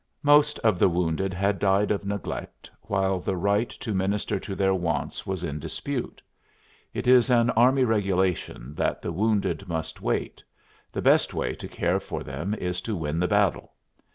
[0.23, 4.73] Most of the wounded had died of neglect while the right to minister to their
[4.73, 6.23] wants was in dispute.
[6.91, 10.43] It is an army regulation that the wounded must wait;
[10.91, 13.73] the best way to care for them is to win the battle.